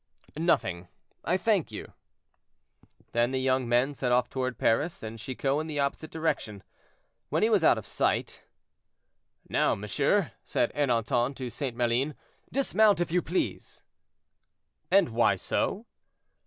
"Nothing, 0.35 0.87
I 1.23 1.37
thank 1.37 1.71
you." 1.71 1.93
Then 3.11 3.29
the 3.29 3.39
young 3.39 3.69
men 3.69 3.93
set 3.93 4.11
off 4.11 4.29
toward 4.31 4.57
Paris, 4.57 5.03
and 5.03 5.19
Chicot 5.19 5.61
in 5.61 5.67
the 5.67 5.79
opposite 5.79 6.09
direction. 6.09 6.63
When 7.29 7.43
he 7.43 7.51
was 7.51 7.63
out 7.63 7.77
of 7.77 7.85
sight— 7.85 8.43
"Now, 9.47 9.75
monsieur," 9.75 10.31
said 10.43 10.73
Ernanton 10.73 11.35
to 11.35 11.51
St. 11.51 11.75
Maline, 11.77 12.15
"dismount, 12.51 12.99
if 12.99 13.11
you 13.11 13.21
please." 13.21 13.83
"And 14.89 15.09
why 15.09 15.35
so?" 15.35 15.85